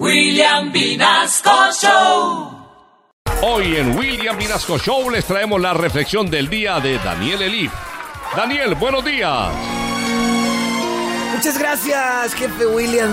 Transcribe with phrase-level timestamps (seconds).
[0.00, 2.50] William Vinasco Show.
[3.42, 7.70] Hoy en William Vinasco Show les traemos la reflexión del día de Daniel Elif.
[8.36, 9.52] Daniel, buenos días.
[11.36, 13.10] Muchas gracias, jefe William.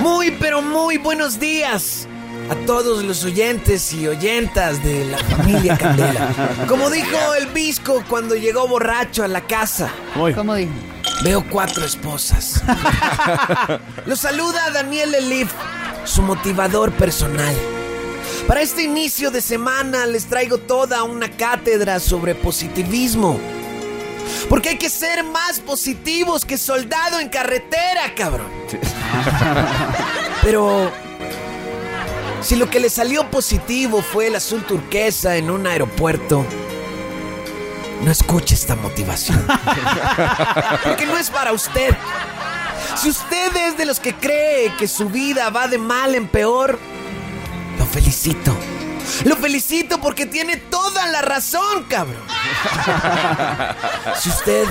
[0.00, 2.06] Muy, pero muy buenos días
[2.48, 6.28] a todos los oyentes y oyentas de la familia Candela.
[6.68, 10.70] Como dijo el Visco cuando llegó borracho a la casa, ¿Cómo dijo?
[11.24, 12.62] veo cuatro esposas.
[14.06, 15.52] Lo saluda Daniel Elif,
[16.04, 17.54] su motivador personal.
[18.46, 23.38] Para este inicio de semana les traigo toda una cátedra sobre positivismo.
[24.48, 28.48] Porque hay que ser más positivos que soldado en carretera, cabrón.
[30.42, 30.90] Pero
[32.40, 36.44] si lo que le salió positivo fue el azul turquesa en un aeropuerto,
[38.02, 39.46] no escuche esta motivación.
[40.84, 41.94] Porque no es para usted.
[42.96, 46.78] Si usted es de los que cree que su vida va de mal en peor,
[47.78, 48.56] lo felicito.
[49.24, 52.22] Lo felicito porque tiene toda la razón, cabrón.
[54.20, 54.66] Si usted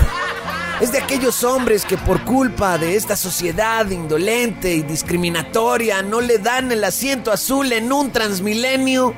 [0.80, 6.38] es de aquellos hombres que por culpa de esta sociedad indolente y discriminatoria no le
[6.38, 9.14] dan el asiento azul en un transmilenio,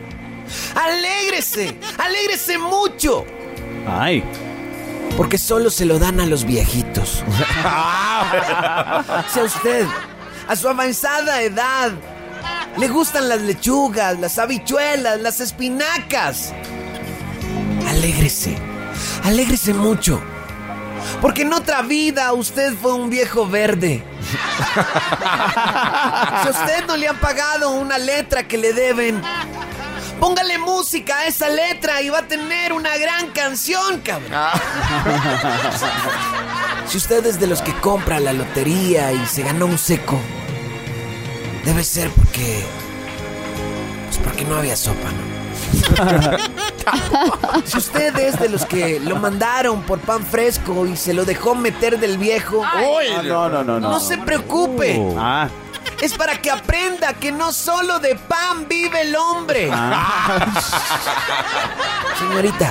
[0.75, 3.25] alégrese, alégrese mucho,
[3.87, 4.23] Ay.
[5.17, 7.23] Porque solo se lo dan a los viejitos.
[9.33, 9.87] Si a usted,
[10.49, 11.93] a su avanzada edad,
[12.79, 16.53] le gustan las lechugas, las habichuelas, las espinacas,
[17.89, 18.57] alégrese,
[19.25, 20.23] alégrese mucho.
[21.21, 24.03] Porque en otra vida usted fue un viejo verde.
[26.43, 29.23] Si a usted no le han pagado una letra que le deben,
[30.25, 34.33] póngale música a esa letra y va a tener una gran canción, cabrón.
[36.87, 40.19] Si usted es de los que compra la lotería y se ganó un seco,
[41.65, 42.63] debe ser porque.
[44.07, 45.35] Pues porque no había sopa, ¿no?
[47.67, 51.55] si usted es de los que lo mandaron por pan fresco y se lo dejó
[51.55, 52.83] meter del viejo, Ah,
[53.25, 53.91] no, no, no, no.
[53.91, 55.01] no se preocupe.
[55.19, 55.49] Ah,
[56.05, 59.71] Es para que aprenda que no solo de pan vive el hombre.
[62.19, 62.71] Señorita,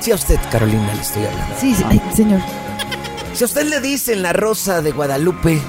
[0.00, 1.54] si a usted, Carolina, le estoy hablando.
[1.60, 2.40] Sí, sí, ay, señor.
[3.34, 5.62] Si a usted le dicen la rosa de Guadalupe,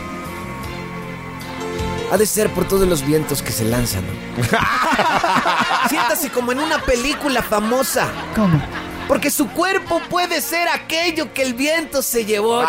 [2.12, 4.04] ha de ser por todos los vientos que se lanzan.
[5.90, 8.60] Siéntase como en una película famosa, ¿Cómo?
[9.08, 12.62] porque su cuerpo puede ser aquello que el viento se llevó.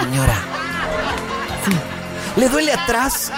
[0.00, 0.34] Señora,
[2.36, 3.30] ¿le duele atrás?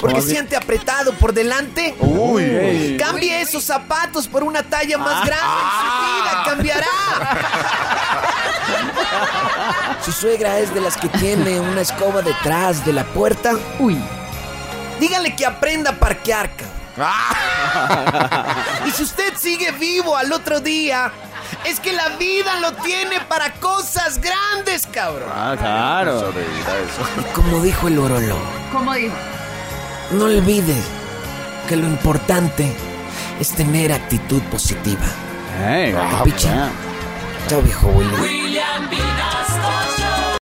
[0.00, 1.94] Porque siente apretado por delante.
[2.00, 2.96] uy.
[2.98, 6.86] Cambie esos zapatos por una talla más grande y su vida cambiará.
[10.04, 13.52] Su suegra es de las que tiene una escoba detrás de la puerta.
[13.78, 13.96] Uy.
[14.98, 16.72] Dígale que aprenda a parquear, cabrón.
[18.86, 21.12] Y si usted sigue vivo al otro día,
[21.66, 25.28] es que la vida lo tiene para cosas grandes, cabrón.
[25.32, 26.32] Ah, claro.
[27.20, 28.36] Y como dijo el orolo,
[28.72, 29.14] ¿Cómo dijo?
[30.12, 30.76] no olvide
[31.68, 32.72] que lo importante
[33.40, 35.04] es tener actitud positiva.
[35.66, 36.48] Ey, Pichi.
[37.48, 38.20] Chao, viejo William.
[38.20, 38.88] William